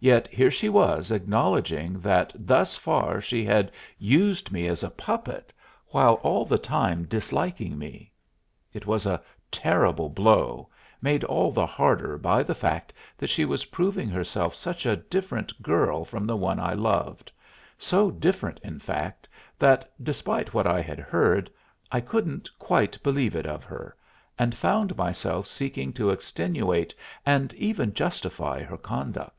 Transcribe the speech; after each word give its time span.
Yet 0.00 0.28
here 0.28 0.52
she 0.52 0.68
was 0.68 1.10
acknowledging 1.10 1.98
that 2.02 2.30
thus 2.36 2.76
far 2.76 3.20
she 3.20 3.44
had 3.44 3.72
used 3.98 4.52
me 4.52 4.68
as 4.68 4.84
a 4.84 4.90
puppet, 4.90 5.52
while 5.88 6.20
all 6.22 6.44
the 6.44 6.56
time 6.56 7.02
disliking 7.02 7.76
me. 7.76 8.12
It 8.72 8.86
was 8.86 9.06
a 9.06 9.20
terrible 9.50 10.08
blow, 10.08 10.68
made 11.02 11.24
all 11.24 11.50
the 11.50 11.66
harder 11.66 12.16
by 12.16 12.44
the 12.44 12.54
fact 12.54 12.92
that 13.16 13.28
she 13.28 13.44
was 13.44 13.64
proving 13.64 14.08
herself 14.08 14.54
such 14.54 14.86
a 14.86 14.94
different 14.94 15.60
girl 15.62 16.04
from 16.04 16.28
the 16.28 16.36
one 16.36 16.60
I 16.60 16.74
loved, 16.74 17.32
so 17.76 18.08
different, 18.08 18.60
in 18.62 18.78
fact, 18.78 19.28
that, 19.58 19.90
despite 20.00 20.54
what 20.54 20.68
I 20.68 20.80
had 20.80 21.00
heard, 21.00 21.50
I 21.90 22.00
couldn't 22.02 22.48
quite 22.60 23.02
believe 23.02 23.34
it 23.34 23.46
of 23.46 23.64
her, 23.64 23.96
and 24.38 24.54
found 24.54 24.96
myself 24.96 25.48
seeking 25.48 25.92
to 25.94 26.10
extenuate 26.10 26.94
and 27.26 27.52
even 27.54 27.92
justify 27.94 28.62
her 28.62 28.78
conduct. 28.78 29.34